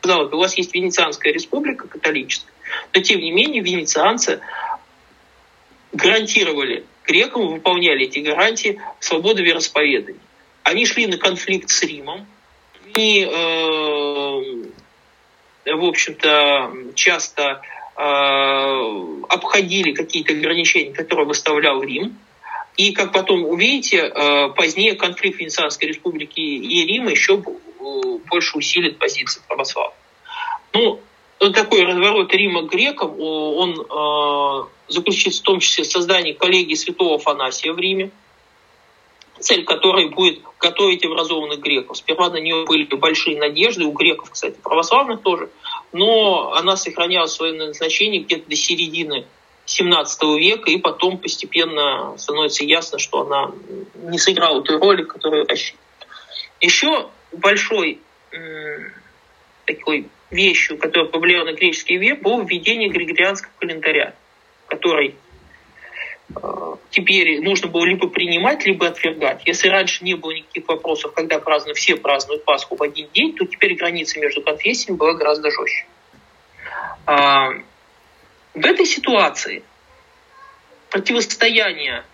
[0.00, 2.52] Казалось у вас есть Венецианская республика католическая,
[2.94, 4.40] но тем не менее венецианцы
[5.92, 10.20] гарантировали грекам, выполняли эти гарантии свободы вероисповедания.
[10.62, 12.26] Они шли на конфликт с Римом,
[12.94, 13.30] они, э,
[15.66, 17.62] в общем-то, часто
[17.96, 18.00] э,
[19.28, 22.16] обходили какие-то ограничения, которые выставлял Рим,
[22.76, 28.98] и, как потом увидите, э, позднее конфликт Венецианской республики и Рима еще э, больше усилит
[28.98, 29.94] позиции православных.
[30.72, 31.00] Ну,
[31.52, 37.16] такой разворот Рима к грекам, он э, заключится в том числе в создании коллегии святого
[37.16, 38.10] Афанасия в Риме,
[39.40, 41.96] цель которой будет готовить образованных греков.
[41.96, 45.50] Сперва на нее были большие надежды, у греков, кстати, православных тоже,
[45.92, 49.26] но она сохраняла свое назначение где-то до середины
[49.70, 53.52] 17 века, и потом постепенно становится ясно, что она
[53.94, 55.86] не сыграла той роли, которую рассчитывала.
[56.60, 58.00] Еще большой
[59.64, 64.14] такой вещью, которая повлияла на греческий век, было введение григорианского календаря,
[64.66, 65.14] который
[66.34, 66.40] э,
[66.90, 69.42] теперь нужно было либо принимать, либо отвергать.
[69.46, 73.44] Если раньше не было никаких вопросов, когда празднуют, все празднуют Пасху в один день, то
[73.44, 75.86] теперь граница между конфессиями была гораздо жестче.
[78.54, 79.62] В этой ситуации
[80.90, 82.04] противостояние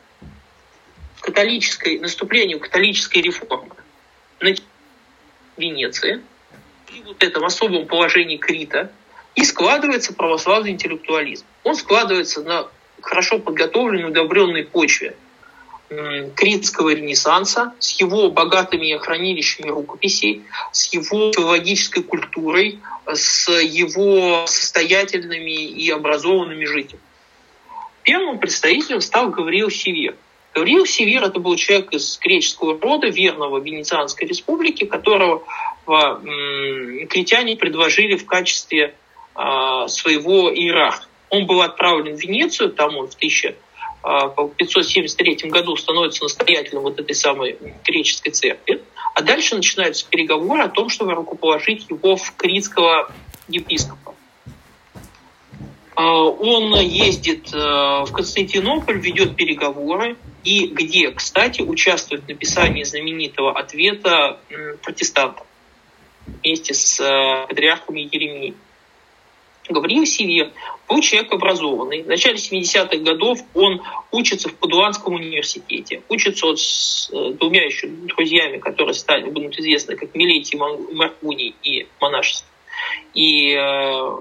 [1.20, 3.74] католической, наступлению католической реформы
[4.40, 4.54] на
[5.56, 6.22] Венеции
[6.92, 8.92] и вот этом особом положении Крита
[9.34, 11.46] и складывается православный интеллектуализм.
[11.64, 12.68] Он складывается на
[13.00, 15.16] хорошо подготовленной, удобренной почве
[15.88, 22.80] критского ренессанса с его богатыми хранилищами рукописей, с его филологической культурой,
[23.12, 27.02] с его состоятельными и образованными жителями.
[28.02, 30.16] Первым представителем стал Гавриил Север.
[30.54, 35.42] Гавриил Север это был человек из греческого рода, верного Венецианской республики, которого
[37.08, 38.94] критяне предложили в качестве
[39.34, 41.04] а, своего иерарха.
[41.30, 43.16] Он был отправлен в Венецию, там он в
[44.06, 48.82] 1573 а, году становится настоятелем вот этой самой греческой церкви.
[49.14, 53.10] А дальше начинаются переговоры о том, чтобы рукоположить его в критского
[53.48, 54.14] епископа.
[55.96, 63.58] А, он ездит э, в Константинополь, ведет переговоры, и где, кстати, участвует в написании знаменитого
[63.58, 64.38] ответа
[64.82, 65.46] протестантов
[66.26, 68.54] вместе с э, патриархом Еремией.
[69.68, 70.52] Гавриил Север
[70.88, 72.02] был человек образованный.
[72.02, 76.02] В начале 70-х годов он учится в Падуанском университете.
[76.08, 81.86] Учится он с э, двумя еще друзьями, которые стали, будут известны как Милетий Маркуний и
[82.00, 82.48] монашество.
[83.14, 84.20] И э,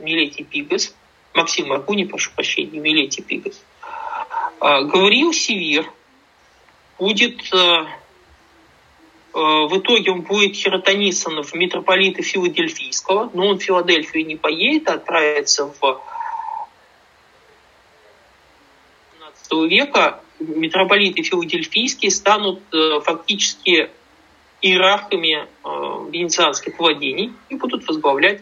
[0.00, 0.94] Милетий Пигас,
[1.34, 3.60] Максим Маркуни, прошу прощения, Милетий Пигас,
[4.60, 5.90] а, говорил Север,
[6.98, 7.86] будет э, э,
[9.34, 15.66] в итоге он будет хиротонисом митрополита Филадельфийского, но он в Филадельфию не поедет, а отправится
[15.66, 16.00] в
[19.50, 23.90] 15 века митрополиты филадельфийские станут э, фактически
[24.60, 28.40] иерархами э, венецианских владений и будут возглавлять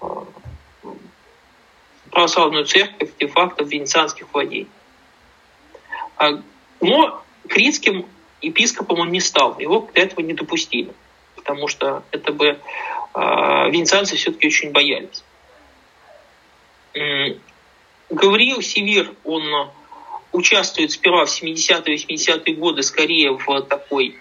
[0.00, 0.06] э,
[2.10, 4.68] православную церковь де-факто в венецианских владениях.
[6.16, 6.42] А,
[6.80, 8.06] но критским
[8.44, 10.92] епископом он не стал, его к этому не допустили,
[11.36, 12.58] потому что это бы э,
[13.70, 15.24] венецианцы все-таки очень боялись.
[18.10, 19.70] Гавриил Севир, он
[20.30, 24.16] участвует сперва в 70-е 80-е годы скорее в такой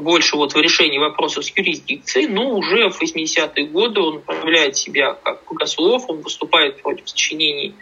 [0.00, 5.14] больше вот в решении вопросов с юрисдикцией, но уже в 80-е годы он проявляет себя
[5.14, 7.74] как богослов, он выступает против сочинений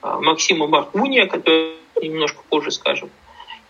[0.00, 3.10] а, Максима Маркуния, который немножко позже скажем,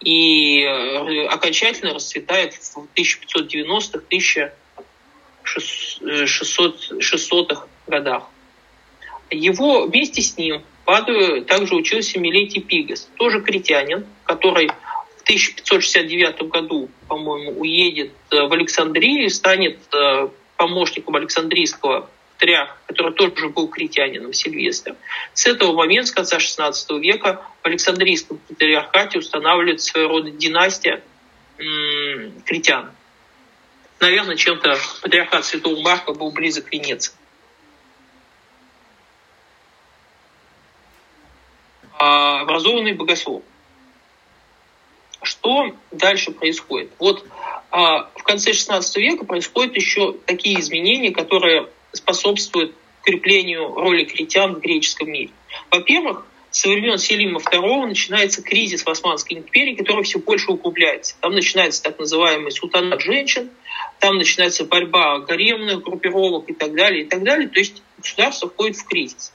[0.00, 4.00] и э, окончательно расцветает в 1590-х,
[5.44, 8.24] 1600-х годах.
[9.30, 16.90] Его вместе с ним падаю, также учился Милетий Пигас, тоже критянин, который в 1569 году,
[17.08, 24.32] по-моему, уедет э, в Александрию и станет э, помощником Александрийского патриарха, который тоже был критянином,
[24.32, 24.96] Сильвестр.
[25.34, 31.02] С этого момента, с конца XVI века, в Александрийском патриархате устанавливается своего рода династия
[31.58, 32.92] м- критян.
[34.00, 37.14] Наверное, чем-то патриархат Святого Марка был близок к Венеции.
[41.98, 43.42] А, образованный богослов.
[45.22, 46.92] Что дальше происходит?
[46.98, 47.26] Вот
[47.70, 54.60] а, в конце XVI века происходят еще такие изменения, которые способствуют креплению роли критян в
[54.60, 55.30] греческом мире.
[55.70, 61.14] Во-первых, со времен Селима II начинается кризис в Османской империи, который все больше углубляется.
[61.20, 63.50] Там начинается так называемый султанат женщин,
[64.00, 67.48] там начинается борьба гаремных группировок и так далее, и так далее.
[67.48, 69.32] То есть государство входит в кризис.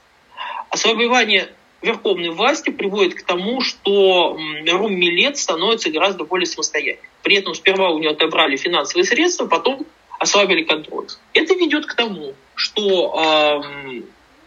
[0.70, 7.10] Ослабевание верховной власти приводит к тому, что Рум Милет становится гораздо более самостоятельным.
[7.24, 9.86] При этом сперва у него отобрали финансовые средства, потом
[10.22, 11.08] ослабили контроль.
[11.34, 14.02] Это ведет к тому, что э,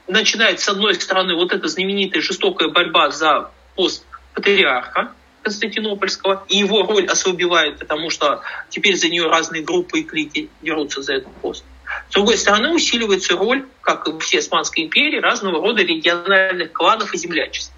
[0.07, 6.85] начинается, с одной стороны, вот эта знаменитая жестокая борьба за пост патриарха Константинопольского, и его
[6.85, 11.65] роль ослабевает, потому что теперь за нее разные группы и клики дерутся за этот пост.
[12.09, 17.13] С другой стороны, усиливается роль, как и в всей Османской империи, разного рода региональных кланов
[17.13, 17.73] и землячеств.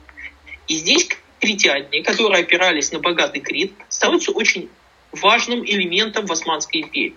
[0.69, 1.09] И здесь
[1.41, 4.69] критяне, которые опирались на богатый Крит, становятся очень
[5.13, 7.15] важным элементом в Османской империи.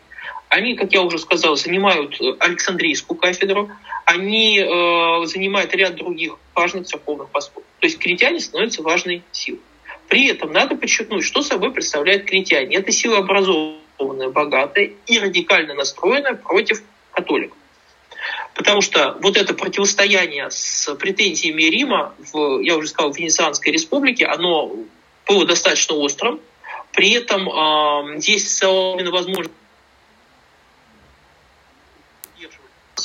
[0.49, 3.69] Они, как я уже сказал, занимают э, Александрийскую кафедру,
[4.05, 7.63] они э, занимают ряд других важных церковных постов.
[7.79, 9.62] То есть критяне становятся важной силой.
[10.08, 12.77] При этом надо подчеркнуть, что собой представляет критяне.
[12.77, 17.55] Это сила образованная, богатая и радикально настроенная против католиков.
[18.55, 24.25] Потому что вот это противостояние с претензиями Рима, в, я уже сказал, в Венецианской республике,
[24.25, 24.75] оно
[25.27, 26.39] было достаточно острым.
[26.91, 29.53] При этом э, есть именно возможность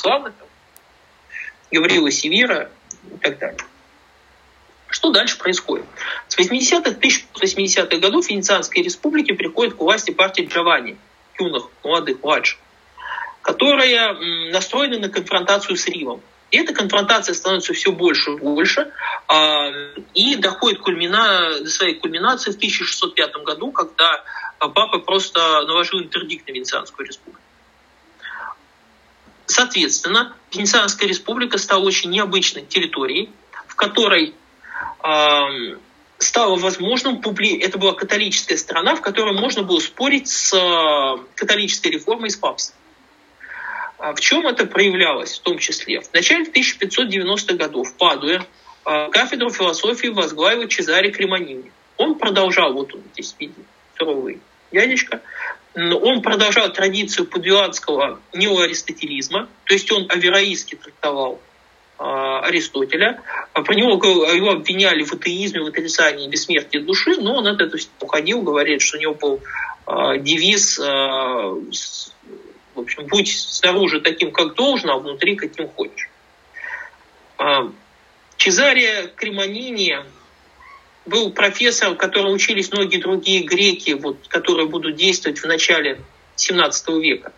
[0.05, 0.33] славных,
[1.71, 2.69] Гаврила Севера
[3.11, 3.59] и так далее.
[4.87, 5.85] Что дальше происходит?
[6.27, 10.97] С 80-х, 1080-х годов в Венецианской республике приходит к власти партия Джованни,
[11.39, 12.59] юных, молодых, младших,
[13.41, 14.13] которая
[14.51, 16.21] настроена на конфронтацию с Римом.
[16.51, 18.91] И эта конфронтация становится все больше и больше,
[19.27, 19.71] а,
[20.13, 24.23] и доходит кульмина, до своей кульминации в 1605 году, когда
[24.59, 27.41] папа просто наложил интердикт на Венецианскую республику.
[29.47, 33.29] Соответственно, Венецианская республика стала очень необычной территорией,
[33.67, 34.33] в которой
[35.03, 35.77] э,
[36.17, 37.57] стало возможным, публи...
[37.59, 42.35] это была католическая страна, в которой можно было спорить с э, католической реформой и с
[42.35, 42.77] папством.
[43.97, 46.01] А в чем это проявлялось в том числе?
[46.01, 48.43] В начале 1590-х годов в Падуе
[48.85, 51.71] э, кафедру философии возглавил Чезаре Кремонини.
[51.97, 53.55] Он продолжал, вот он здесь видит,
[53.97, 55.21] суровый дядечка,
[55.75, 61.41] он продолжал традицию падуанского неоаристотелизма, то есть он авероистски трактовал
[61.97, 63.21] а, Аристотеля.
[63.53, 63.93] А про него
[64.33, 68.97] его обвиняли в атеизме, в отрицании бессмертия души, но он от этого уходил, говорит, что
[68.97, 69.41] у него был
[69.85, 70.79] а, девиз
[72.75, 76.09] в общем, будь снаружи таким, как должно, а внутри каким хочешь.
[78.37, 79.95] Чезария Кремонини
[81.05, 85.99] был профессор, у которого учились многие другие греки, вот, которые будут действовать в начале
[86.35, 87.33] 17 века.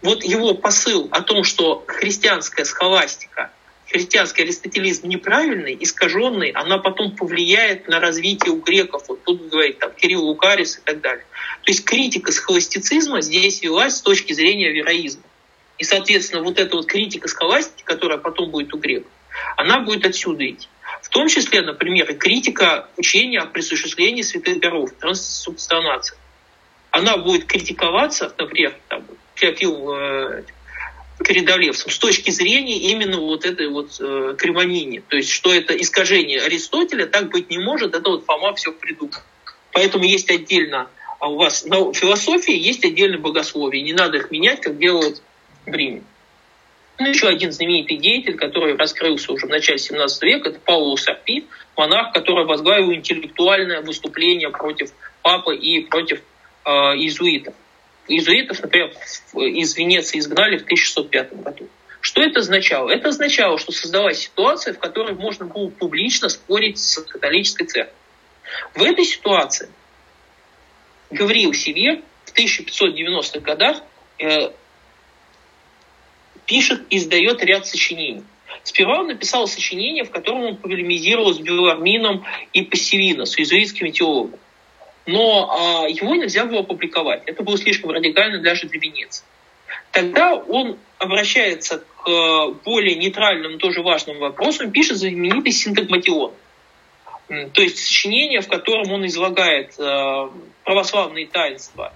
[0.00, 3.52] Вот его посыл о том, что христианская схоластика,
[3.88, 9.04] христианский аристотелизм неправильный, искаженный, она потом повлияет на развитие у греков.
[9.08, 11.24] Вот тут говорит там Кирилл Лукарис и так далее.
[11.62, 15.22] То есть критика схоластицизма здесь велась с точки зрения вероизма.
[15.78, 19.10] И, соответственно, вот эта вот критика схоластики, которая потом будет у греков,
[19.56, 20.68] она будет отсюда идти.
[21.12, 26.16] Том числе, например, критика учения о присуществлении святых даров, транссубстанации.
[26.90, 29.04] Она будет критиковаться, например, там,
[29.34, 30.42] Феофил э,
[31.24, 35.02] с точки зрения именно вот этой вот э, кремонини.
[35.06, 39.14] То есть, что это искажение Аристотеля, так быть не может, это вот Фома все придумал.
[39.72, 40.88] Поэтому есть отдельно,
[41.20, 45.22] а у вас на философии есть отдельно богословие, не надо их менять, как делают
[45.66, 46.02] Риме.
[47.02, 51.46] Ну, еще один знаменитый деятель, который раскрылся уже в начале 17 века, это Пауло Сарпи,
[51.76, 56.20] монарх, который возглавил интеллектуальное выступление против папы и против
[56.64, 57.54] э, иезуитов.
[58.06, 58.92] Иезуитов, например,
[59.34, 61.68] из Венеции изгнали в 1605 году.
[62.00, 62.88] Что это означало?
[62.88, 67.96] Это означало, что создалась ситуация, в которой можно было публично спорить с католической церковью.
[68.74, 69.68] В этой ситуации
[71.10, 73.78] Гавриил Север в 1590-х годах
[74.20, 74.52] э,
[76.46, 78.24] пишет и издает ряд сочинений.
[78.64, 84.38] Сперва он написал сочинение, в котором он полемизировал с Белармином и Пассивино, с иезуитскими теологами.
[85.04, 87.22] Но а, его нельзя было опубликовать.
[87.26, 89.24] Это было слишком радикально даже для Венеции.
[89.90, 96.32] Тогда он обращается к э, более нейтральным, тоже важным вопросам, пишет знаменитый синтагматион.
[97.52, 100.28] То есть сочинение, в котором он излагает э,
[100.64, 101.92] православные таинства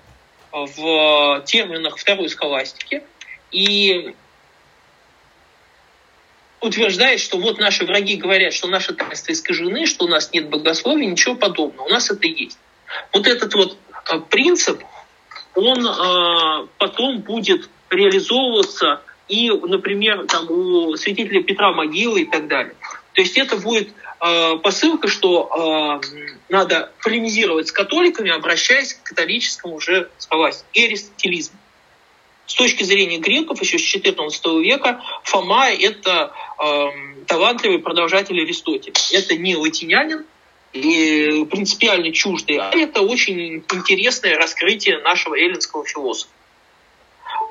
[0.52, 3.02] в терминах второй схоластики
[3.50, 4.14] и
[6.60, 11.06] утверждает, что вот наши враги говорят, что наши таинства искажены, что у нас нет богословия,
[11.06, 11.86] ничего подобного.
[11.86, 12.58] У нас это есть.
[13.12, 13.76] Вот этот вот
[14.10, 14.82] э, принцип,
[15.54, 22.74] он э, потом будет реализовываться и, например, там, у святителя Петра Могилы и так далее.
[23.12, 23.90] То есть это будет
[24.20, 26.00] э, посылка, что
[26.48, 31.58] надо полемизировать с католиками, обращаясь к католическому уже схоластике и аристотелизму.
[32.46, 36.32] С точки зрения греков еще с XIV века Фома– это
[36.62, 36.86] э,
[37.26, 38.94] талантливый продолжатель Аристотеля.
[39.12, 40.24] Это не латинянин,
[40.72, 46.30] и принципиально чуждый, а это очень интересное раскрытие нашего эллинского философа.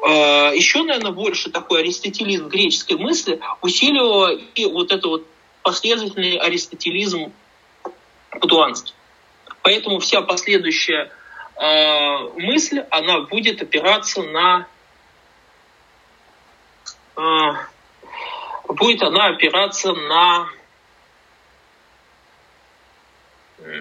[0.07, 5.25] Э, еще, наверное, больше такой аристотелизм греческой мысли усиливало и вот это вот
[5.63, 7.33] последовательный аристотелизм
[8.29, 8.93] платуанский.
[9.63, 11.11] Поэтому вся последующая
[11.55, 14.67] э, мысль, она будет опираться на
[18.67, 20.49] будет она опираться на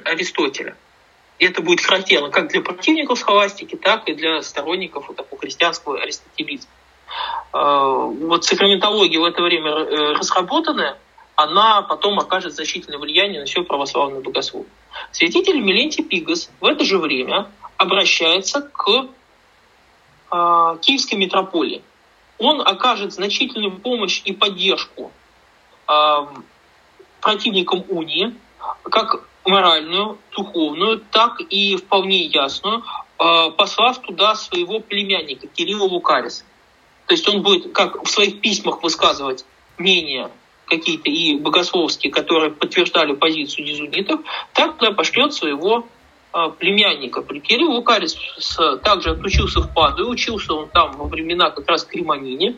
[0.04, 0.76] Аристотеля.
[1.38, 6.00] И это будет характерно как для противников схоластики, так и для сторонников вот такого христианского
[6.00, 6.70] аристотелизма.
[7.52, 10.96] Э, вот сакраментология в это время э, разработанная,
[11.34, 14.70] она потом окажет значительное влияние на все православное богословие.
[15.10, 19.08] Святитель Милентий Пигас в это же время обращается к
[20.30, 21.82] э, киевской митрополии.
[22.38, 25.12] Он окажет значительную помощь и поддержку
[25.88, 25.92] э,
[27.20, 28.34] противникам унии,
[28.84, 32.82] как моральную, духовную, так и вполне ясную,
[33.18, 36.44] э, послав туда своего племянника Кирилла Лукариса.
[37.06, 39.44] То есть он будет как в своих письмах высказывать
[39.78, 40.30] мнения
[40.66, 44.20] какие-то и богословские, которые подтверждали позицию дизунитов,
[44.54, 45.86] так туда пошлет своего
[46.34, 47.22] э, племянника.
[47.22, 48.16] Кирилл Лукарис
[48.82, 52.56] также отучился в Паду, учился он там во времена как раз Кремонини,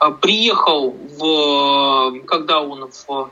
[0.00, 3.30] э, приехал, в, когда он в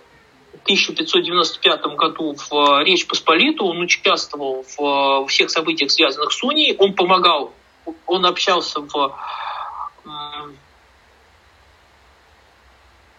[0.62, 6.92] 1595 году в э, Речь Посполиту, он участвовал в всех событиях, связанных с Унией, он
[6.94, 7.52] помогал,
[8.06, 9.16] он общался в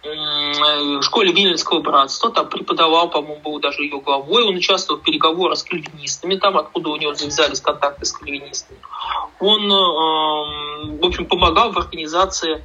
[0.02, 5.64] школе Вильнинского братства, там преподавал, по-моему, был даже ее главой, он участвовал в переговорах с
[5.64, 8.80] кальвинистами, там, откуда у него завязались контакты с кальвинистами.
[9.39, 12.64] Он, э, в общем, помогал в организации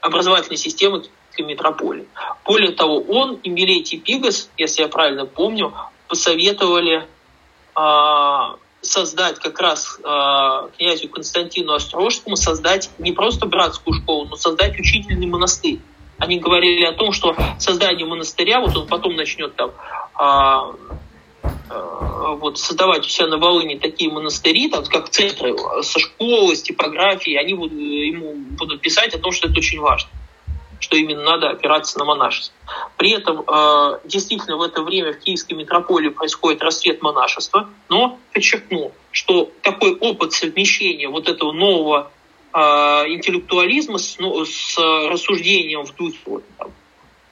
[0.00, 1.02] образовательной системы
[1.38, 2.08] метрополии.
[2.46, 5.74] Более того, он и Милетий Пигас, если я правильно помню,
[6.08, 7.06] посоветовали
[7.76, 14.78] э, создать как раз э, князю Константину Острожскому создать не просто братскую школу, но создать
[14.78, 15.80] учительный монастырь.
[16.18, 19.72] Они говорили о том, что создание монастыря, вот он потом начнет там
[20.18, 20.86] э,
[22.38, 27.38] вот, создавать у себя на Волыне такие монастыри, там, как центры со школы, с типографией,
[27.38, 30.08] они будут, ему будут писать о том, что это очень важно
[30.80, 32.54] что именно надо опираться на монашество.
[32.96, 38.92] При этом э, действительно в это время в Киевской митрополии происходит расцвет монашества, но подчеркну,
[39.10, 42.10] что такой опыт совмещения вот этого нового
[42.52, 46.70] э, интеллектуализма с, ну, с рассуждением в духе вот, там,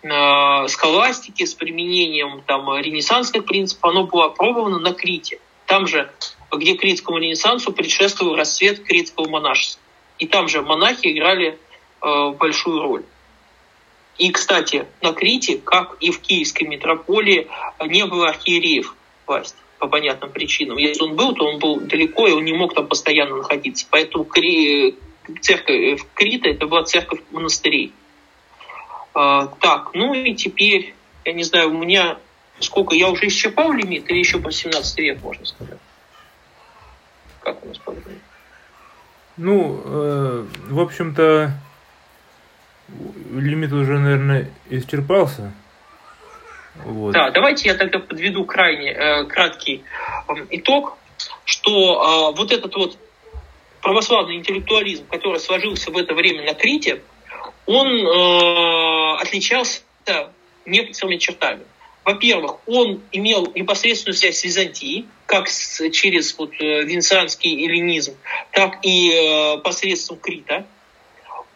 [0.02, 5.40] э, схоластики, с применением там, ренессансных принципов, оно было опробовано на Крите.
[5.66, 6.10] Там же,
[6.52, 9.80] где критскому ренессансу предшествовал расцвет критского монашества.
[10.18, 11.58] И там же монахи играли
[12.02, 13.04] э, большую роль.
[14.18, 17.48] И, кстати, на Крите, как и в Киевской метрополии,
[17.86, 18.94] не было архиереев
[19.26, 20.78] власти по понятным причинам.
[20.78, 23.86] Если он был, то он был далеко, и он не мог там постоянно находиться.
[23.90, 24.26] Поэтому
[25.40, 27.92] церковь в Крита это была церковь монастырей.
[29.14, 30.94] А, так, ну и теперь,
[31.24, 32.18] я не знаю, у меня
[32.60, 35.78] сколько, я уже исчерпал лимит или еще по 17 век, можно сказать?
[37.42, 38.20] Как у нас по времени?
[39.36, 41.52] Ну, э, в общем-то,
[43.32, 45.52] лимит уже, наверное, исчерпался.
[46.84, 47.12] Вот.
[47.12, 49.84] Да, давайте я тогда подведу крайне э, краткий
[50.28, 50.98] э, итог,
[51.44, 52.98] что э, вот этот вот
[53.80, 57.02] православный интеллектуализм, который сложился в это время на Крите,
[57.66, 59.82] он э, отличался
[60.66, 61.62] некоторыми чертами.
[62.04, 68.16] Во-первых, он имел непосредственную связь с Византией, как с, через вот, э, венецианский эллинизм,
[68.52, 70.66] так и э, посредством Крита.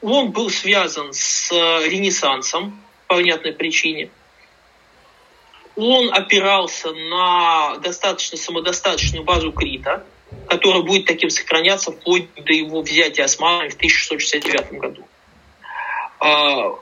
[0.01, 4.11] Он был связан с э, Ренессансом по понятной причине.
[5.77, 10.05] Он опирался на достаточно самодостаточную базу Крита,
[10.49, 15.07] которая будет таким сохраняться вплоть до его взятия османами в 1669 году.
[16.21, 16.75] А,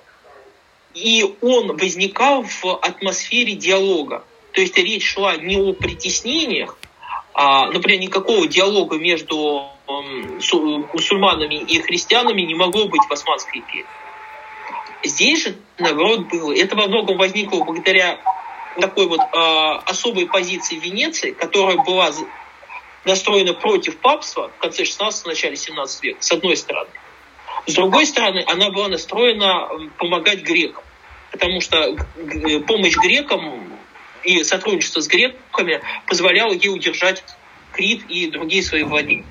[0.95, 4.25] и он возникал в атмосфере диалога.
[4.53, 6.79] То есть речь шла не о притеснениях,
[7.35, 13.87] а, например, никакого диалога между мусульманами и христианами не могло быть в Османской империи.
[15.05, 16.57] Здесь же, наоборот, было.
[16.57, 18.19] Это во многом возникло благодаря
[18.81, 22.11] такой вот э, особой позиции Венеции, которая была
[23.05, 26.91] настроена против папства в конце 16 начале 17 века, с одной стороны.
[27.67, 29.69] С другой стороны, она была настроена
[29.99, 30.85] помогать грекам,
[31.33, 31.97] потому что
[32.67, 33.79] помощь грекам
[34.25, 37.25] и сотрудничество с греками позволяло ей удержать
[37.73, 39.27] Крит и другие свои владения.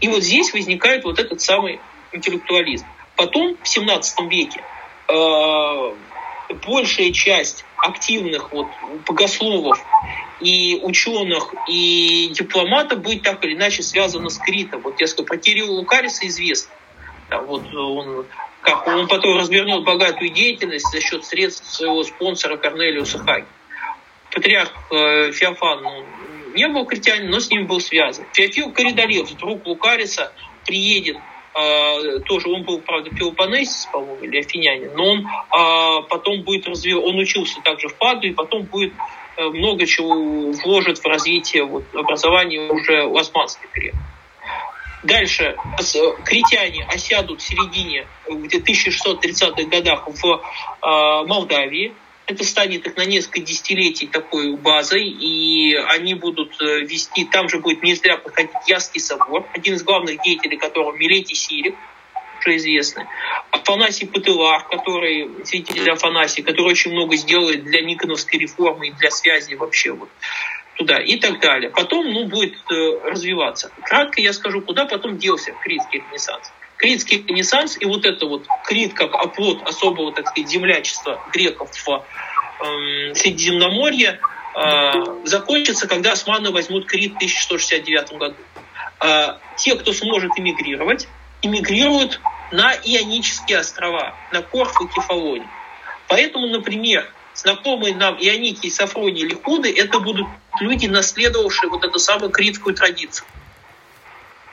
[0.00, 1.80] И вот здесь возникает вот этот самый
[2.12, 2.86] интеллектуализм.
[3.16, 4.62] Потом, в 17 веке,
[5.08, 5.94] э,
[6.66, 8.68] большая часть активных вот
[9.06, 9.78] богословов
[10.40, 14.80] и ученых, и дипломатов будет так или иначе связана с Критом.
[14.82, 16.72] Вот я скажу, про Кирилла Лукариса известно.
[17.30, 18.26] Вот он,
[18.62, 23.46] как он потом развернет богатую деятельность за счет средств своего спонсора Корнелиуса Хаги.
[24.32, 26.04] Патриарх э, Феофан ну,
[26.54, 28.24] не был критянин, но с ним был связан.
[28.32, 30.32] Феофил Коридорев, друг Лукариса,
[30.66, 31.16] приедет
[31.52, 37.04] Uh, тоже он был, правда, пелопонесец, по-моему, или афинянин, но он uh, потом будет развивать,
[37.04, 38.92] он учился также в Паду, и потом будет
[39.36, 43.96] uh, много чего вложит в развитие вот, образования уже в османской период.
[45.02, 45.56] Дальше
[46.24, 51.94] критяне осядут в середине, где 1630-х годах в Молдавии,
[52.30, 57.58] это станет их на несколько десятилетий такой базой, и они будут э, вести, там же
[57.58, 61.74] будет не зря проходить Яский собор, один из главных деятелей которого Милетий Сирик,
[62.40, 63.04] уже известный,
[63.50, 69.54] Афанасий Патылар, который, святитель Афанасий, который очень много сделает для Никоновской реформы и для связи
[69.54, 70.08] вообще вот
[70.76, 71.70] туда и так далее.
[71.70, 73.70] Потом ну, будет э, развиваться.
[73.82, 76.50] Кратко я скажу, куда потом делся Критский ренессанс.
[76.80, 81.88] Критский ренессанс и вот это вот Крит как оплот особого, так сказать, землячества греков в
[81.90, 84.18] э, Средиземноморье
[84.54, 84.92] э,
[85.24, 88.36] закончится, когда османы возьмут Крит в 1169 году.
[89.04, 91.06] Э, те, кто сможет эмигрировать,
[91.42, 92.18] эмигрируют
[92.50, 95.46] на Ионические острова, на Корфу и Кефалоне.
[96.08, 100.26] Поэтому, например, знакомые нам Ионики, Сафронии, Ликуды, это будут
[100.60, 103.26] люди, наследовавшие вот эту самую критскую традицию.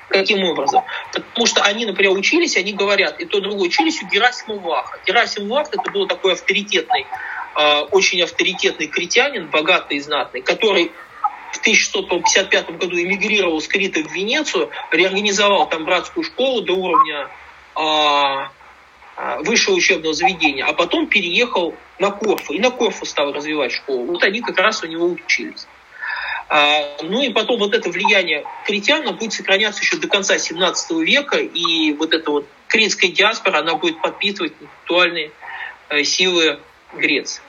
[0.10, 0.84] Каким образом?
[1.12, 5.00] Потому что они, например, учились, они говорят, и то другое, учились у Герасима Ваха.
[5.06, 7.06] Герасим Вах это был такой авторитетный,
[7.56, 10.92] э, очень авторитетный критянин, богатый и знатный, который
[11.52, 17.30] в 1655 году эмигрировал с Крита в Венецию, реорганизовал там братскую школу до уровня
[17.76, 24.06] э, высшего учебного заведения, а потом переехал на Корфу, и на Корфу стал развивать школу.
[24.06, 25.68] Вот они как раз у него учились.
[26.50, 31.38] А, ну и потом вот это влияние критян будет сохраняться еще до конца 17 века,
[31.38, 35.32] и вот эта вот критская диаспора, она будет подпитывать актуальные
[35.90, 36.60] э, силы
[36.94, 37.42] Греции.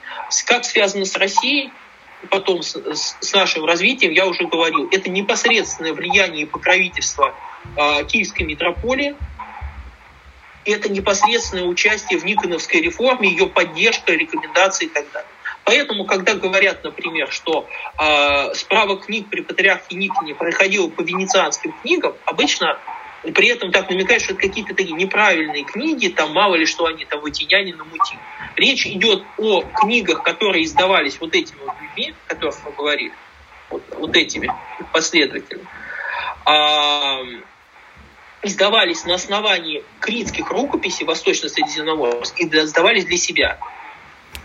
[0.45, 1.71] Как связано с Россией,
[2.29, 2.75] потом с,
[3.21, 7.33] с нашим развитием, я уже говорил, это непосредственное влияние и покровительство
[7.77, 9.15] э, Киевской митрополии,
[10.65, 15.29] это непосредственное участие в Никоновской реформе, ее поддержка, рекомендации и так далее.
[15.69, 17.67] Поэтому, когда говорят, например, что
[17.99, 22.79] э, справа книг при патриархе Никоне проходила по венецианским книгам, обычно
[23.35, 27.05] при этом так намекают, что это какие-то такие неправильные книги, там мало ли что они
[27.05, 28.19] там вытяняне намутили.
[28.55, 33.13] Речь идет о книгах, которые издавались вот этими вот людьми, о которых мы говорили,
[33.69, 34.51] вот, вот этими
[34.91, 35.67] последователями.
[36.45, 37.19] А,
[38.41, 43.59] издавались на основании критских рукописей Восточно-Средиземноморских, издавались для себя.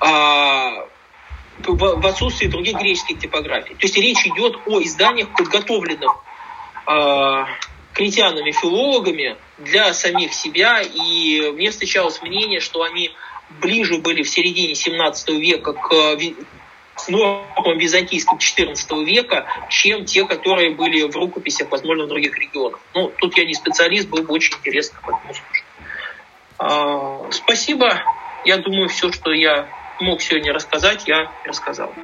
[0.00, 0.86] А,
[1.58, 3.74] в отсутствии других греческих типографий.
[3.74, 6.16] То есть речь идет о изданиях, подготовленных
[6.86, 7.44] э,
[7.94, 10.82] критянами-филологами для самих себя.
[10.82, 13.12] И мне встречалось мнение, что они
[13.60, 16.16] ближе были в середине 17 века к
[17.08, 22.80] нормам византийским 14 века, чем те, которые были в рукописях, возможно, в других регионах.
[22.94, 25.64] Ну, тут я не специалист, было бы очень интересно услышать.
[26.58, 28.02] А, спасибо.
[28.44, 29.68] Я думаю, все, что я
[30.00, 31.94] мог сегодня рассказать, я рассказал.